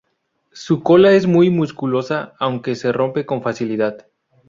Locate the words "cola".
0.81-1.11